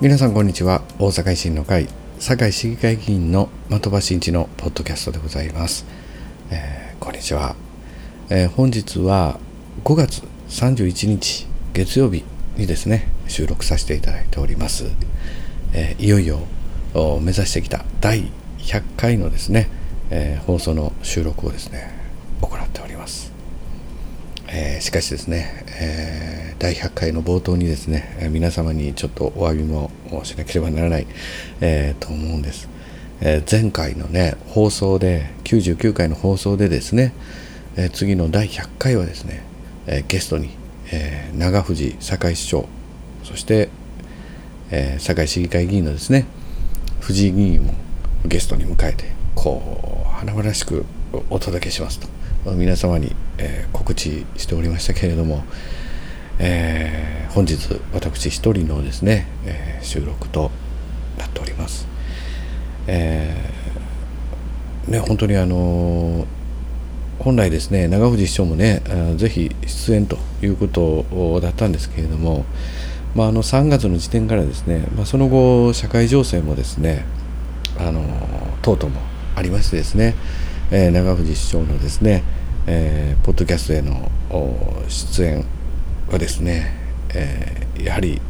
[0.00, 0.82] 皆さんこんにちは。
[1.00, 1.88] 大阪維新の会
[2.20, 5.86] 堺市議会議員の的場真一のポッドキャストでございます、
[6.52, 7.56] えー、こんにちは、
[8.30, 9.40] えー、本日は
[9.82, 12.22] 5月31日月曜日
[12.56, 14.84] にですね収録させていただいております、
[15.72, 16.42] えー、いよいよ
[16.94, 19.68] 目指してきた第100回のですね、
[20.10, 21.90] え放送の収録をですね
[22.40, 23.37] 行っております。
[24.50, 29.90] えー、しかしですね、えー、第100回の冒頭にですね、皆様にちょっとお詫びも
[30.24, 31.06] しなければならない、
[31.60, 32.68] えと思うんです、
[33.20, 37.12] え前回のね放送で99回の放送でですね、
[37.76, 39.42] え次の第100回はですね、
[39.86, 40.50] えゲストに、
[40.92, 42.66] え長藤堺市長
[43.24, 43.68] そして、
[44.70, 46.26] え堺市議会議員のですね
[47.00, 47.74] 藤井議員を
[48.24, 50.86] ゲストに迎えてこう華々しく
[51.30, 52.08] お届けしますと。
[52.54, 55.44] 皆様に、えー、告知しておりましたけれども、
[56.38, 60.50] えー、本日私一人のですね、えー、収録と
[61.18, 61.86] なっております。
[62.86, 66.26] えー、ね、本当にあの
[67.18, 68.80] 本来ですね長藤市長もね
[69.16, 72.44] ぜひ出演ということだったんですけれども、
[73.14, 77.04] まあ、あの3月の時点からですね、まあ、その後社会情勢もですね
[77.78, 78.02] あの
[78.62, 79.00] 等々も
[79.36, 80.14] ありましてですね、
[80.70, 82.24] えー、長藤市長のですね、
[82.70, 84.10] えー、ポッドキャストへの
[84.88, 85.42] 出演
[86.10, 86.70] はですね、
[87.14, 88.20] えー、やはり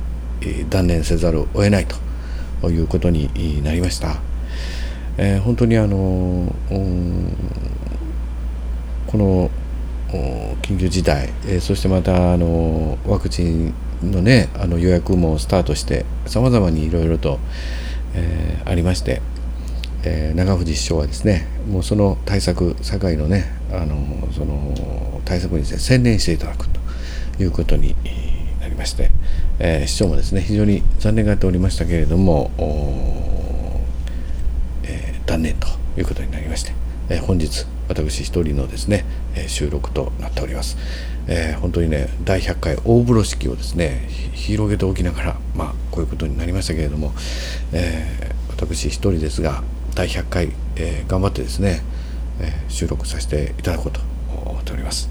[0.70, 1.86] 断念せざるを得ない
[2.61, 4.20] ということになりました。
[5.17, 6.55] えー、本当にあの、
[9.08, 9.50] この
[10.62, 17.40] 緊急事態、え、そしてまたあのワクチンのねあの予約もスタートしてさまざまにいろいろと、
[18.14, 19.20] えー、ありまして、
[20.05, 26.80] えー、長藤市長はですねもうその対策堺のねあのその対策にですね専念していただくと
[27.42, 27.95] いうことに
[28.61, 29.11] なりまして、
[29.58, 32.51] えー、市長もですね非常に残念がっておりましたけれども、
[34.84, 36.73] えー、断念ということになりまして、
[37.11, 40.77] えー、本日私一人のですね、え収録となっております、
[41.27, 47.14] え本当にね第100回大風呂敷をですね広げておきながらまあこういうことになりましたけれども、
[47.73, 49.62] え私一人ですが
[49.95, 51.80] 第100回、え、頑張ってですね、
[52.41, 54.01] えー、収録させていただこうと
[54.51, 55.11] 思っております。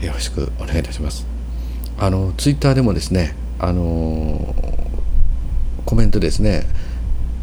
[0.00, 1.26] よろしくお願いいたします。
[1.98, 4.54] あのツイッターでもですねあの
[5.86, 6.66] コメントですね、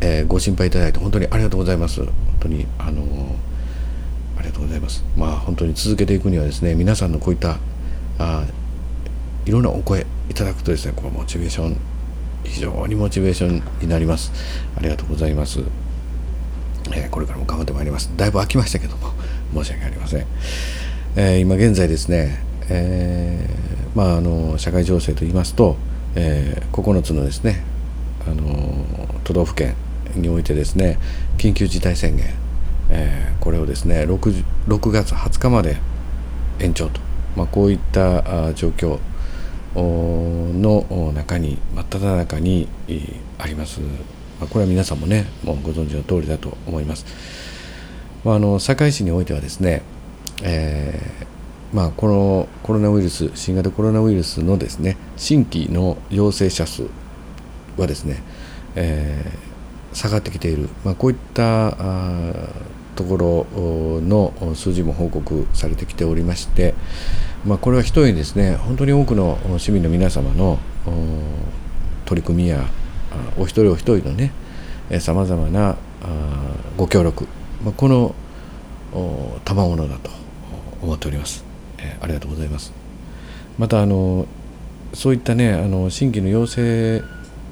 [0.01, 2.03] えー、ご心配いただいて本当にありがとうございます。
[2.03, 3.01] 本当にあの
[4.37, 5.03] ありがとうございます。
[5.17, 7.57] まあ本当に続けていくにはですね皆さんのこういった
[8.19, 8.45] あ
[9.45, 11.77] いろんなお声いただくとですねこのモチベーション
[12.43, 14.31] 非常にモチベーションになります。
[14.77, 15.61] ありがとうございます。
[16.91, 18.11] えー、これからも頑張ってまいります。
[18.17, 19.13] だいぶ飽きましたけども
[19.53, 20.25] 申し訳ありません、
[21.15, 22.39] えー、今現在ですね、
[22.69, 25.77] えー、まああの社会情勢といいますと、
[26.15, 27.63] えー、9つのですね
[28.27, 28.75] あの
[29.23, 29.75] 都道府県
[30.15, 30.97] においてですね
[31.37, 32.25] 緊急事態宣言、
[32.89, 35.77] えー、これをですね 6, 6月20日まで
[36.59, 36.99] 延長と、
[37.35, 38.99] まあ、こういった状況
[39.75, 42.67] の中に真っ只中に
[43.39, 43.81] あります。
[44.43, 47.05] まあ、これは皆さんもねもうご存知の通りだと思います。
[48.25, 49.81] まあ、あの堺市においてはですね、
[50.43, 56.87] えー、まあ、このコロナウイルス新型コロナウイルスのですね新規の陽性者数
[57.77, 58.21] はですね、
[58.75, 61.77] えー、下がってきている、まあ、こういった
[62.95, 66.73] ところの数字も報告されてきておりまして、
[67.45, 70.59] まあ、これはひとえにですね本当に多くの市民の皆様の
[72.05, 72.65] 取り組みや
[73.37, 74.31] お一人お一人のね
[74.99, 75.75] さまざまな
[76.77, 77.27] ご協力、
[77.63, 78.15] まあ、この
[79.45, 80.09] 賜物だと
[80.81, 81.43] 思っております、
[81.77, 82.73] えー、ありがとうございます。
[83.57, 84.25] またあの
[84.93, 87.01] そういったねあの新規の陽性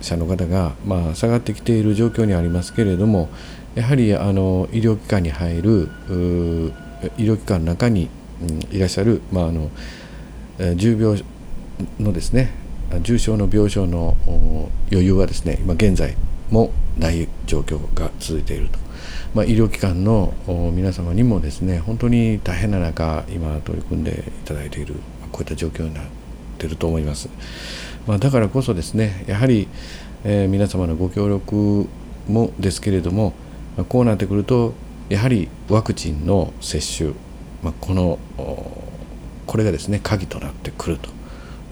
[0.01, 3.29] 者の方が、まあ、下がってきている状況にありますけれども
[3.75, 5.89] やはりあの医療機関に入る
[7.17, 8.09] 医療機関の中に、
[8.41, 9.69] うん、いらっしゃる、まあ、あの
[10.75, 11.23] 重病
[11.99, 12.51] のですね
[12.99, 14.17] 重症の病床の
[14.91, 16.15] 余裕はですね今現在
[16.49, 18.79] もない状況が続いていると、
[19.33, 20.33] まあ、医療機関の
[20.73, 24.95] 皆様にもですね本当に大変な中今取り組んでいただいている
[25.31, 26.03] こういった状況になっ
[26.57, 27.29] ていると思います、
[28.05, 29.67] まあ、だからこそですねやはり、
[30.25, 31.87] えー、皆様のご協力
[32.27, 33.33] もですけれども、
[33.77, 34.73] まあ、こうなってくると
[35.09, 37.11] やはりワクチンの接種、
[37.63, 38.19] まあ、この
[39.47, 41.09] これがですね鍵となってくると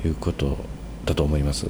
[0.07, 0.57] いうこと
[1.10, 1.68] だと思います。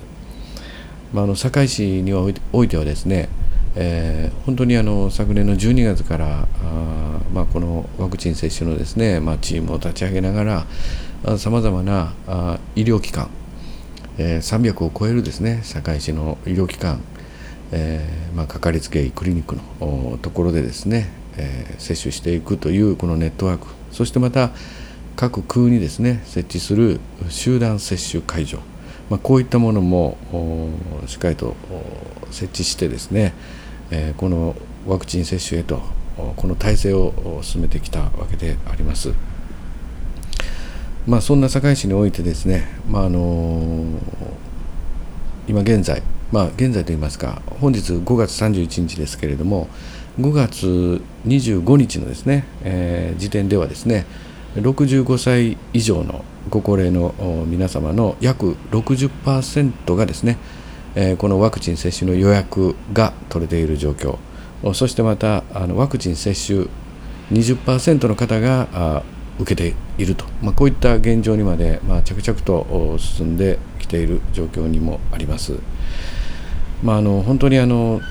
[1.14, 2.30] まあ、あの堺市にお
[2.64, 3.30] いてはですね、
[3.76, 10.66] えー、本当にあの昨年の12月からあ、まあ、このワクチン接種のですね、まあ、チームを立ち上げなが
[11.26, 13.30] らさまざまなあ医療機関、
[14.18, 17.02] えー、300を超えるですね堺市の医療機関
[17.72, 24.52] えーまあ、かかりつけ医クリニックのところでですね、えー、接種していくというこのネットワークそしてまた
[25.16, 27.00] 各空にですね設置する
[27.30, 28.60] 集団接種会場、
[29.10, 30.18] まあ、こういったものも
[31.08, 31.56] しっかりと
[32.32, 33.34] 設置してですね、
[33.92, 34.56] え、この
[34.88, 35.82] ワクチン接種へと
[36.36, 39.14] この体制を進めてきたわけであります。
[41.08, 43.84] まあ、そんな堺市においてですね、まああの
[45.48, 49.68] 今現在、まあ、現在といいますか本日5月31日ですけれども
[50.20, 54.06] 5月25日のですね、えー、時点ではですね
[54.56, 57.14] 65歳以上のご高齢の
[57.48, 60.38] 皆様の約60%がですね、
[60.96, 64.18] え、このワクチン接種の予約が取れている状況
[64.74, 66.68] そしてまたあのワクチン接種
[67.32, 69.04] 20%の方が
[69.40, 75.60] 受けていると、まあ、こういった現状にまで、まあ、着々と進んできている状況にもあります。
[76.84, 78.02] まあ、あの本当にあの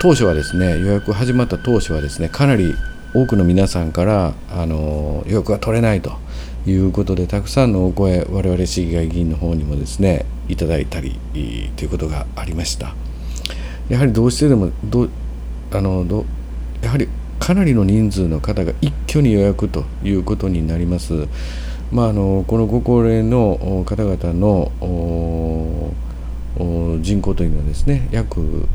[0.00, 2.74] 当初はですね予約始まった当初はですねかなり
[3.14, 6.12] 多くの皆さんからあの予約が取れないと
[6.66, 11.18] いうことでたくさんのお声我々市議会議員の方にもですねいただいたり
[11.76, 12.94] ということがありました
[13.88, 15.08] やはりどうしてでもど
[15.72, 16.24] あのど
[16.82, 17.08] やはり
[17.38, 21.28] かなりの人数の方が一挙に予約ということになります。
[21.92, 24.72] まあ、あのこのご高齢の方々の
[27.00, 28.66] 人口というのはですね約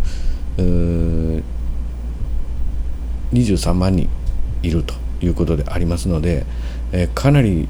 [3.33, 4.07] 23万人
[4.63, 6.45] いるということでありますので、
[6.91, 7.67] えかなり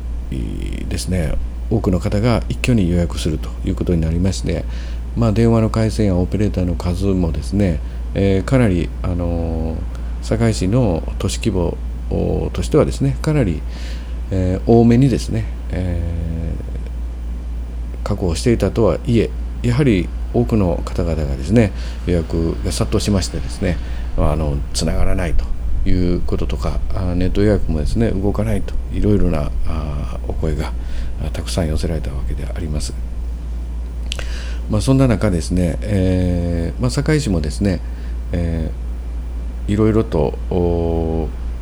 [0.90, 1.34] ですね
[1.70, 4.66] 多くの方が一挙に予約するということになりまして、
[5.16, 7.80] まあ、電話の回線やオペレーターの数もですね、
[8.14, 9.78] えー、かなり、あの
[10.22, 11.78] 堺市の都市規模
[12.54, 13.62] としてはですねかなり、
[14.32, 16.54] えー、多めにですね、え、
[18.04, 19.30] 確保していたとはいえ
[19.64, 21.72] やはり多くの方々がですね
[22.06, 23.78] 予約が殺到しましてですね
[24.18, 25.46] あのつながらないと。
[25.86, 26.80] いうこととか
[27.16, 30.74] ネット予約もですね動かないといろいろなあお声が
[31.34, 32.94] たくさん寄せられたわけであります。
[34.70, 37.82] まあ、そんな中ですね、えーまあ、堺市もですね、
[38.32, 40.38] えー、いろいろと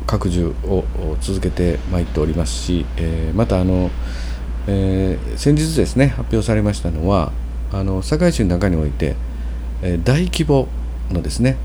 [0.06, 0.84] 拡充を
[1.20, 3.90] 続けてまいっておりますし、えー、またあの、
[4.68, 7.32] えー、先日ですね発表されましたのは
[7.72, 9.16] あの堺市の中において、
[9.82, 10.68] えー、大規模
[11.10, 11.56] のですね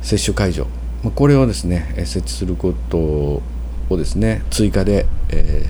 [0.00, 0.66] 接種会場
[1.10, 3.42] これをですね設置することを
[3.90, 5.64] ですね追加で、え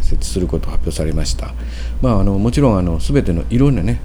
[0.00, 1.54] ー、設置することを発表されました。
[2.00, 4.00] まあ、あのもちろんあの全てのいろんなね、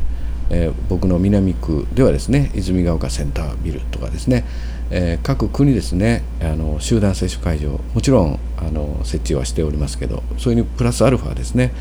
[0.49, 4.45] えー、僕の南区ではですね泉ヶ丘センタービルとかですね、
[4.91, 11.71] えー、各区にですねあの集団接種会場もちろんあの設置はしておりますけどそれにプラスアルファですね、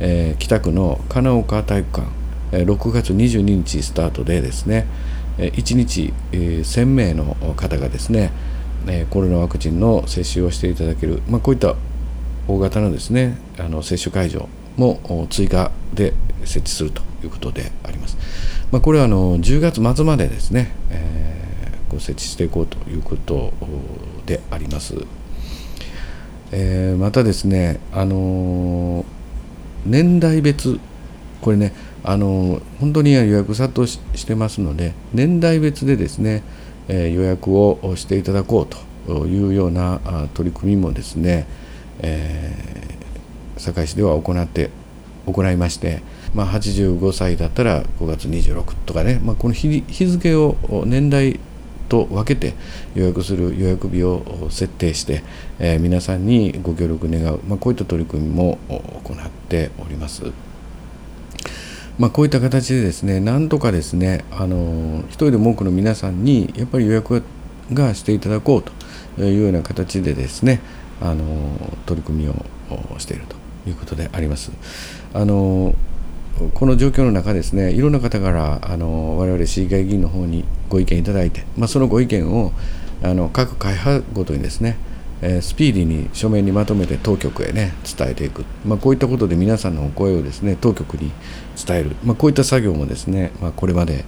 [0.00, 2.18] え、北区の金岡体育館
[2.52, 4.86] 6月22日スタートでですね
[5.38, 8.32] 1日1000名の方がですね
[9.10, 11.76] コロナワクチンの接種をしていただける、まあ、こういった
[12.48, 16.14] 大型のですねあの接種会場も追加で
[16.44, 18.16] 設置するということであります。
[18.70, 23.52] まあ、これはあの10月末までですね、えー、ご設置していこうということ
[24.26, 24.94] であります。
[26.52, 29.04] えー、またですね、あの
[29.84, 30.78] 年代別
[31.40, 31.72] これね
[32.04, 36.42] あの本当に予約殺到してますので年代別でですね、
[36.88, 38.66] え、予約をしていただこう
[39.06, 40.00] というような
[40.34, 41.46] 取り組みもですね、
[42.00, 44.70] えー、堺市では行って
[45.26, 46.02] 行いまして、
[46.34, 51.40] まあ、85歳だったら5月26とかね、まあ、この日付を年代
[51.88, 52.54] と分けて
[52.94, 55.22] 予約する予約日を設定して、
[55.58, 60.47] えー、皆さんにご協力願う、まあ、こういった取り組みも行っております。
[61.98, 67.24] まあ、こういった形でですねなんとかですねあの一人でも多くの皆さんにやっぱり予約
[67.72, 70.60] がしていただこうというような形でですね
[71.00, 71.24] あの
[71.86, 72.44] 取り組みを
[72.98, 73.36] していると
[73.68, 74.52] いうことであります。
[75.12, 75.74] あの
[76.54, 82.52] この状況の中ですねいろんな方からあの我々市議会議員の方にご意見いただいて、まあ、そのご意見を
[83.02, 84.76] あの各会派ごとにですね
[85.20, 91.10] えスピーディーに書面にまとめて当局へね伝えていく、まあ、こういったことで皆さんのお声をですね当局に
[91.66, 94.04] 伝える、まあ、こういった作業もですね、まあ、これまで、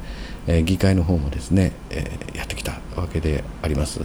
[0.47, 4.01] え議会の方もですね、えやってきたわけであります。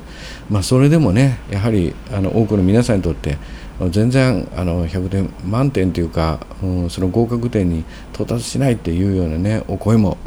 [0.49, 3.37] ま、それでもねやはりあの多くの皆さんにとって
[3.91, 7.83] 全然あの100点満点というか、うん、その合格点に
[8.13, 10.17] 到達しないっていうようなねお声も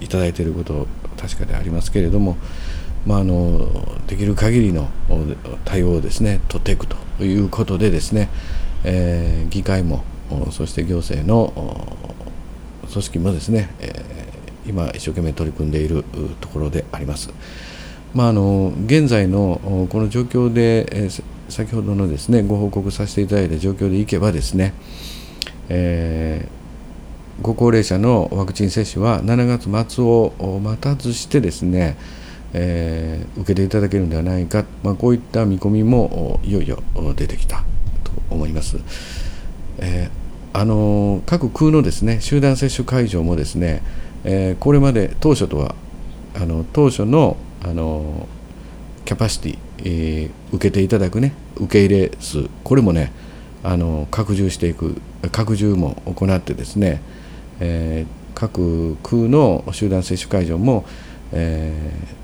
[0.00, 2.36] いただいていること確かでありますけれども、
[3.06, 3.68] まあ、の
[4.06, 4.88] できる限りの
[5.64, 8.30] 対応をですね取っていくということでですね、
[8.84, 10.04] えー、議会も
[10.50, 11.52] そして行政の
[12.90, 14.04] 組織もですね、え
[14.66, 16.04] 今一生懸命取り組んでいる
[16.40, 17.30] ところであります。
[18.14, 24.72] ま、あの現在のこの状況で、えー、先ほどのですねご報告させていただいた状況でいけばですね、
[25.68, 26.48] え、
[27.42, 31.96] ご高齢者のワクチン接種は7月末を待たずしてですね、
[32.56, 36.82] えー、受けていただけるのではないか、まあ、こういった見込みもいよいよ
[37.16, 37.64] 出てきた
[38.04, 38.78] と思います。
[39.78, 43.82] えー、あの各空のですね集団接種会場もですね、
[44.22, 45.74] えー、これまで当初とは
[46.34, 48.28] あの当初のあの
[49.04, 53.12] キャパシティ、えー、受けていただくね受け入れ数これもね
[53.62, 55.00] あの拡充していく
[55.32, 57.02] 拡充も行ってですね、
[57.60, 60.84] え、各空の集団接種会場も、
[61.32, 62.23] えー、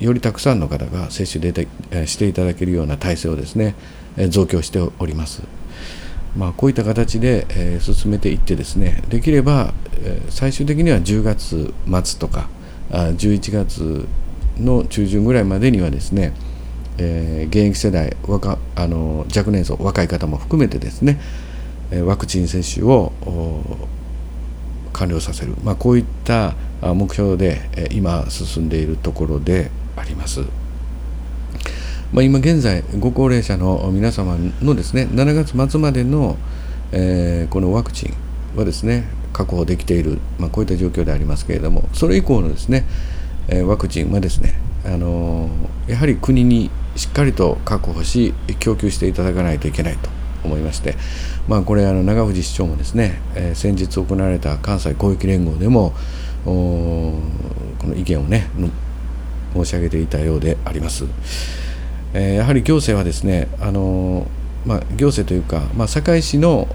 [0.00, 1.68] よりたくさんの方が接種で
[2.06, 3.74] していただけるような体制をですね
[4.28, 5.42] 増強しております。
[6.36, 9.72] まあ、こういった形で、えー、進めていってですねできれば、
[10.02, 11.72] えー、最終的には10月
[12.04, 12.48] 末とか
[12.90, 14.06] あ11月
[14.58, 16.34] の中旬ぐらいまでにはですね、
[16.98, 21.18] えー、現役世代若あの若年層若い方も含めてですね
[22.04, 23.12] ワクチン接種を
[24.92, 30.42] 完了させる、まあ、こういった目標で今進んでいるところであります。
[32.12, 36.36] まあ、今現在ご高齢者の皆様のですね7月末までの、
[36.92, 38.14] えー、このワクチン
[38.56, 42.84] はですね確保できている、まあ、こういった状況でありますけれどもそれ以降のですね
[43.48, 45.48] えワクチンはですね、あの
[45.86, 50.08] やはり国にしっかりと確保し供給していただかないといけないと
[50.44, 50.96] 思いまして、
[51.46, 55.92] まあ、これあの長藤市長もですね、えー、先日行われた関西広域連合でも
[56.44, 57.20] こ
[57.86, 58.48] の意見をね
[59.64, 61.04] 申し上げていたようであります。
[62.14, 64.26] えー、やはり行政はですね、あの
[64.66, 66.66] まあ、行政というか、まあ、堺市の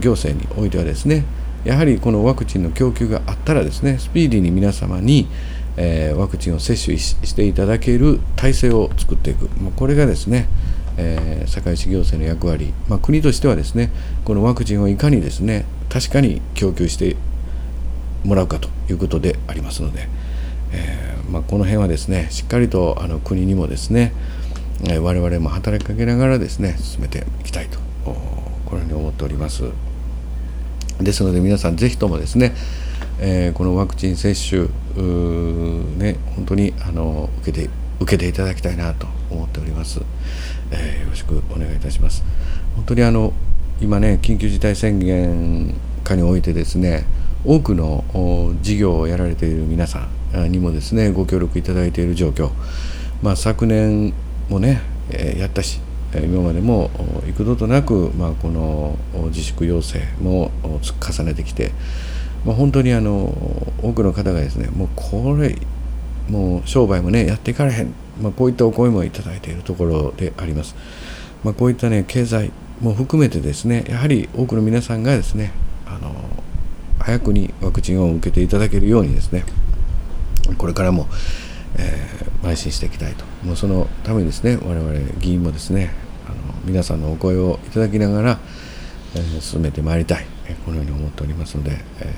[0.00, 1.24] 行政においてはですね
[1.64, 5.28] やはりこのワクチンの供給があったらですねスピーディーに皆様に、
[5.76, 10.48] えー、ワクチンを接種していただける体制を作っていく、まあ、これがですね、
[10.96, 13.90] えー、堺市行政の役割、まあ、国としてはですね
[14.24, 17.16] このワクチンをいかにですね確かに供給して
[18.24, 20.08] もらうかということでありますので、
[20.72, 24.12] えー、まあ、この辺はですねしっかりとあの国にもですね、
[24.88, 29.64] え我々も働きかけながらですね進めていきたいとこのように思っております。
[31.00, 32.54] ですので皆さんぜひともですね
[33.20, 34.68] えー、このワクチン接種
[35.96, 37.70] ね本当にあの受けて
[38.00, 40.00] 受けていただきたいなと思っております、
[40.70, 42.22] えー、よろしくお願いいたします。
[42.76, 43.32] 本当にあの
[43.80, 47.04] 今ね緊急事態宣言下においてですね
[47.44, 48.04] 多くの
[48.62, 50.08] 事業をやられている皆さん
[50.48, 52.50] にもですねご協力いただいている状況、
[53.22, 54.12] まあ、昨年
[54.48, 54.80] もね、
[55.10, 55.80] え、やったし
[56.14, 56.90] 今までも
[57.28, 61.72] 幾度となく、まあ、この自粛要請も重ねてきて
[62.44, 63.34] まあ、本当にあの
[63.82, 65.56] 多くの方がですねもうこれ
[66.30, 67.92] もう商売もねやっていかれへん、
[68.22, 70.74] まあ、こういったお声もいただいているところであります、
[71.42, 75.52] まあ、こういったね経済も含めてですねやはり多くの皆さんがですね
[75.86, 76.14] あの
[76.98, 79.44] 早くにワクチンを受けていただけるようにですね
[80.56, 81.06] これからも、
[81.76, 85.90] えー、邁進していきたいともうそのためにですね我々議員もですね
[86.26, 88.38] あの皆さんのお声をいただきながら、
[89.14, 90.26] えー、進めてまいりたい
[90.64, 92.12] このように思っておりますので、え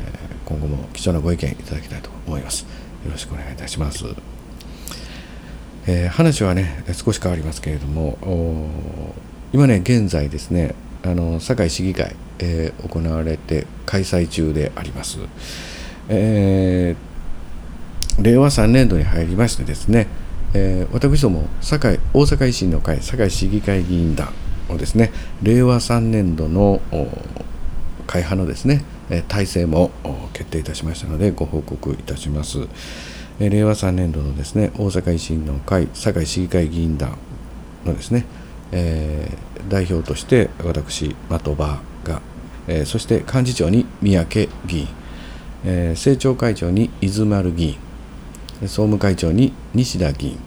[0.44, 2.62] 今後も貴重なご意見いただきたいと思います。
[3.04, 4.04] よろしくお願いいたします。
[5.87, 9.14] え、話はね少し変わりますけれども
[9.52, 15.18] 今ね現在ですねあの堺市議会、え、行われて開催中であります、
[16.08, 17.10] えー、
[18.19, 20.07] 令和3年度に入りましてですね、
[20.55, 24.33] えー、私ども堺大阪維新の会堺市議会議員団
[24.69, 25.12] をですね
[25.43, 26.81] 令和3年度の
[28.07, 28.85] 会派のですね
[29.29, 29.90] 体制も
[30.33, 32.69] 決定いたしましたのでご報告いたします。
[33.49, 37.17] 令和3年度のですね大阪維新の会堺市議会議員団
[37.87, 38.26] のですね、
[38.71, 42.21] えー、代表として私的場が、
[42.69, 44.88] えー、そして幹事長に三宅議員、
[45.64, 47.79] えー、政調会長に伊豆丸議員
[48.62, 50.38] 総務会長に西田議員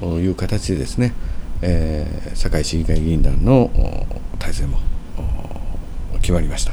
[0.00, 1.12] という形でですね、
[1.62, 3.70] えー、堺市議会議員団の
[4.38, 4.78] 体制も
[6.20, 6.72] 決まりました。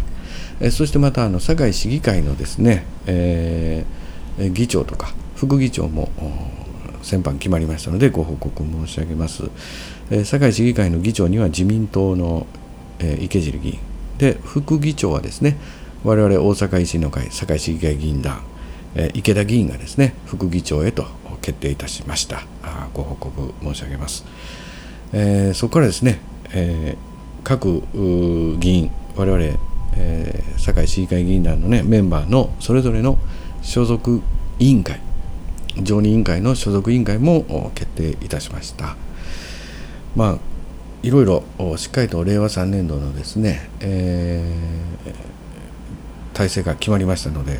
[0.59, 6.09] えそしてまたあの堺市議会のですね、えー、議長とか副議長も
[7.01, 9.43] 先般決まりましたのでご報告申し上げます、
[10.11, 12.47] えー、堺市議会の議長には自民党の、
[12.99, 13.79] え、池尻議員
[14.17, 15.57] で副議長はですね
[16.03, 18.41] 我々大阪維新の会堺市議会議員団、
[18.95, 21.05] え、池田議員がですね副議長へと
[21.41, 22.43] 決定いたしました。
[22.63, 24.25] あご報告申し上げます、
[25.13, 26.19] えー、そこからですね、
[26.53, 27.83] えー、各
[28.59, 33.17] 議員我々えー、堺市議会議員団の、ね、メンバーのそれぞれの
[33.61, 34.21] 所属
[34.59, 34.99] 委員会
[35.81, 38.95] 常任委員会の所属委員会も決定いたしました。
[40.15, 40.37] まあ
[41.03, 41.43] いろいろ
[41.77, 47.59] しっかりと令和3年度のですね、えー、体制が決まりましたので、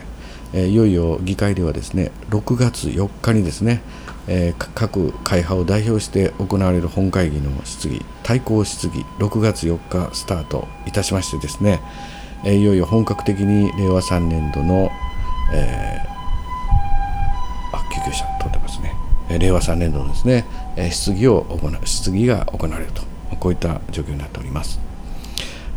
[0.55, 3.81] えー、いよいよ議会ではですね6月4日にですね、
[4.27, 9.77] えー、各会派を代表して行われる本会議の質疑対抗質疑6月4
[10.09, 11.81] 日スタートいたしましてですね、
[12.45, 14.89] えー、いよいよ本格的に令和3年度の、
[15.53, 18.93] えー、あ救急車飛んでますね、
[19.29, 20.45] え令和3年度のですね、
[20.77, 23.01] え質疑を行う質疑が行われると
[23.41, 24.79] こういった状況になっております。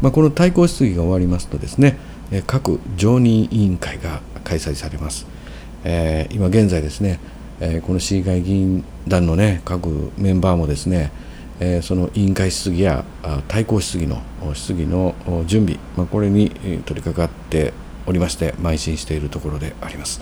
[0.01, 1.99] まあ、この対抗質疑が終わりますとですね、
[2.47, 5.27] 各常任委員会が開催されます。
[5.85, 7.21] えー、今現在ですね、
[7.61, 11.13] えー、この市議会議員団のね各メンバーもですね、
[11.61, 13.05] えー、その委員会質疑や
[13.47, 14.23] 対抗質疑の
[14.55, 15.15] 質疑の
[15.47, 17.73] 準備、まあ、これに取り掛かって
[18.07, 20.21] おりまして邁進しているところであります。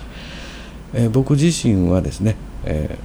[0.95, 2.99] えー、僕自身はですね、え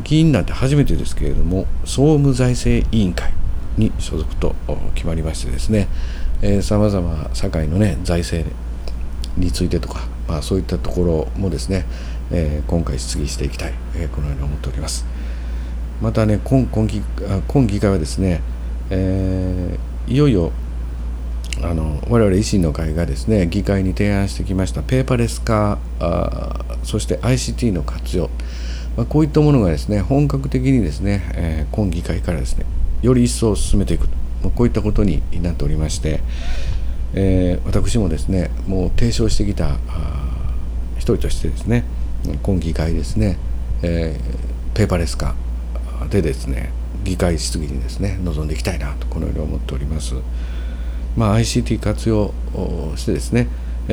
[0.00, 3.32] ー、議員なんて初めてですけれども総務財政委員会
[3.76, 4.54] に所属と
[4.94, 5.88] 決まりましてですね
[6.62, 8.50] さまざま社会のね財政
[9.36, 11.84] についてとか、まあ、そういったところもですね、
[12.30, 15.04] えー、今回質疑していきたい、えー、このように思っております。
[16.00, 17.02] またね今今議
[17.48, 18.42] 今議会はですね、
[18.90, 20.52] えー、いよいよ
[21.62, 28.28] あの我々維新の会がですね議会に提案してきましたペーパーレス化あそして ICT の活用、
[28.94, 32.66] まあ、こういったものがですね本格的にですね、えー、今議会からですね
[33.00, 36.20] より一層進めていくとまこういったことになっておりまして、
[37.18, 39.78] えー、私もですねもう提唱してきた
[40.98, 41.84] 一人としてですね
[42.42, 43.38] 今議会ですね、
[43.82, 45.34] えー、ペーパーレス化
[46.10, 46.72] でですね
[47.04, 50.14] 議会質疑にですね臨んでいきたいなとこのように思っております。
[51.16, 52.34] まあ、ICT 活用
[52.96, 53.48] してですね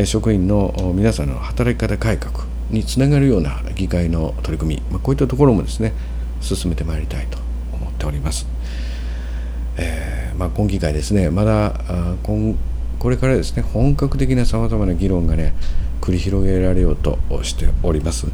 [0.05, 5.93] 職員の皆さんの働き方改革につながるような議会の取り組み、まあ、こういったところもですね
[6.41, 7.37] 進めてまいりたいと
[7.71, 8.45] 思っております。
[9.77, 11.79] えーまあ、今議会ですねまだ
[12.23, 12.57] 今
[13.03, 15.53] これからですね本格的なさまざまな議論がね
[15.99, 18.27] 繰り広げられようとしております。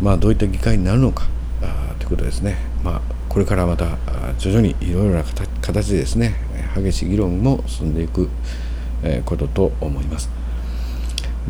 [0.00, 1.26] まあ、どういった議会になるのか
[1.60, 3.98] あということですね、まあ、これからまた
[4.38, 5.24] 徐々にいろいろな
[5.60, 6.36] 形でですね
[6.76, 8.30] 激しい議論も進んでいく
[9.24, 10.30] ことと思います。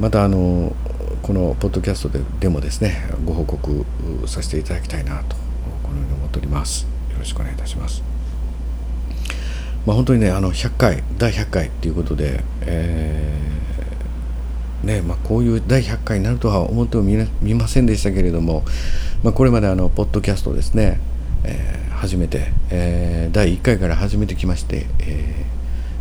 [0.01, 0.75] またあの
[1.23, 3.85] このポッドキャストででもですねご報告
[4.27, 5.37] させていただきたいなと
[5.83, 6.85] このように思っております。
[7.11, 8.08] よろしくお願いいたします。
[9.87, 18.65] まあ、本当にねあの100回第100回ということで、えーねまあ、こういう第100回になるとは思ってもみませんでしたけれども、
[19.23, 21.01] まあ、これまであのポッドキャストですね、
[21.45, 25.45] えー、初めて、えー、第1回から始めてきまして、え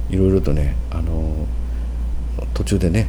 [0.10, 1.48] ー、いろいろとね、あの
[2.54, 3.08] 途中でね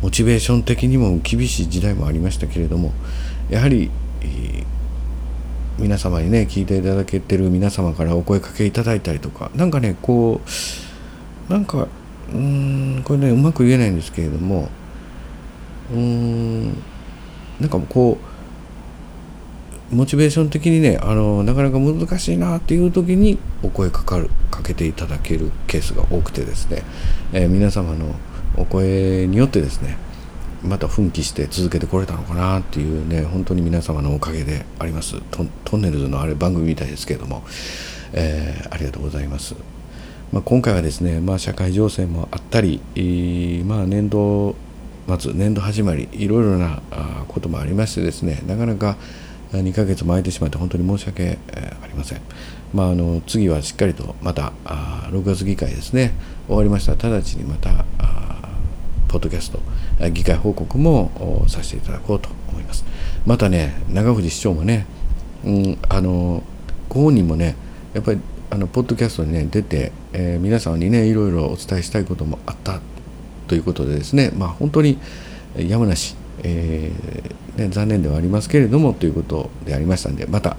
[0.00, 2.92] モチベーション的にも厳しい時代もありましたけれども
[3.50, 3.90] やはり、
[4.22, 4.79] えー
[5.80, 10.40] 皆様にね聞いていただけてる皆様からお声かけいただいたりとか何かねこ
[11.48, 11.88] うなんか
[12.32, 14.68] うんこれねうまく言えないんですけれども
[15.90, 16.66] うーん
[17.58, 18.18] なんかこ
[19.90, 26.82] うモチベーション的にねあのなかなか難しいなっていう時にお声かかるかけていただけるケースが多くてですね、
[27.32, 28.14] えー、皆様の
[28.56, 29.96] お声によってですね
[30.62, 35.20] また奮起して続けてこれたのかなっていうね本当に皆様のおかげであります。
[35.64, 37.42] トンネルズのあれ番組みたいですけれども、
[38.12, 39.54] えー、ありがとうございます、
[40.32, 42.80] まあ、今回はですね、まあ、社会情勢もあったり、
[43.66, 44.56] まあ、年度
[45.18, 46.82] 末年度始まりいろいろな
[47.28, 48.96] こともありましてですねなかなか
[49.52, 51.38] 2ヶ月も空いてしまって本当に申し訳
[51.82, 52.20] ありません。
[52.72, 56.12] まあ、あの次はしっかりとまた6月議会ですね
[56.46, 56.92] 終わりました。
[56.92, 57.84] 直ちにまた
[59.10, 59.58] ポッドキャスト
[60.10, 62.84] 議会報告もさせていただこうと思います。
[63.26, 64.86] またね長藤市長もね、
[65.44, 66.44] うん、あの
[66.88, 67.56] ご本人もね
[67.92, 68.20] やっぱり
[68.50, 72.80] あのポッドキャストにね出て、えー、皆さんにねいろいろお伝えしたいこともあった
[73.48, 74.98] ということでですねまあ本当に
[75.56, 80.56] やむなし、えー、ね、残念ではありますけれどもということでありましたんでまた、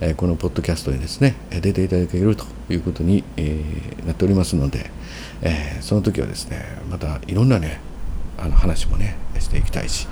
[0.00, 3.62] えー、このポッドキャストにですね出ていただけるということに、え
[4.06, 4.90] なっておりますので、
[5.42, 7.80] えその時はですねまたいろんなね
[8.40, 10.08] あの話もねしていきたいし、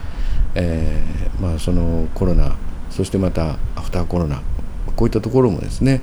[0.55, 2.57] えー、まあ、そのコロナ
[2.91, 4.43] そしてまたアフターコロナ
[4.97, 6.01] こういったところもですね、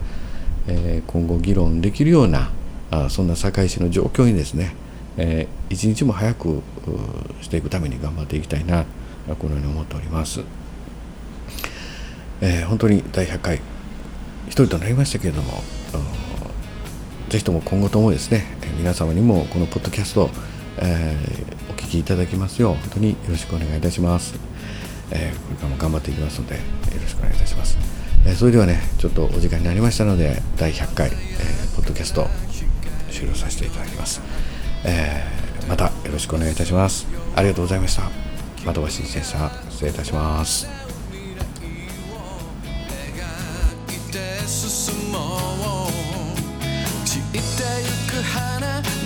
[0.67, 2.51] えー、今後議論できるような
[2.91, 4.75] あそんな堺市の状況にですね、
[5.17, 6.61] えー、一日も早く
[7.41, 8.85] していくために頑張っていきたいな
[9.39, 10.41] このように思っております。
[12.41, 13.61] えー、本当に第100回
[14.47, 15.63] 一人となりましたけれども
[17.29, 18.45] ぜひとも今後ともですね
[18.77, 20.29] 皆様にもこのポッドキャスト、
[20.77, 24.35] えー、お聞きいただきますよう本当によろしくお願いいたします、
[25.11, 26.61] えー、これからも頑張っていきますのでよ
[27.01, 27.77] ろしくお願いいたします、
[28.25, 32.27] えー、それではねちょっとお時間になりましたので第100回、えー、ポッドキャスト
[33.11, 34.21] 終了させていただきます、
[34.83, 37.07] えー、またよろしくお願いいたします。
[37.35, 38.25] ありがとうございました。
[38.65, 40.67] 的場真一でした失礼いたします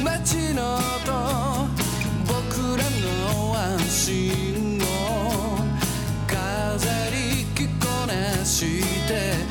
[0.03, 1.88] 街の音
[3.89, 5.57] の安心を
[6.27, 9.48] 飾り着こなして